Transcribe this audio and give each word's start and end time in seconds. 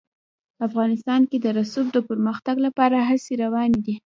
افغانستان 0.67 1.21
کې 1.29 1.37
د 1.41 1.47
رسوب 1.59 1.87
د 1.93 1.97
پرمختګ 2.09 2.55
لپاره 2.65 2.97
هڅې 3.09 3.33
روانې 3.43 3.79
دي. 3.85 3.95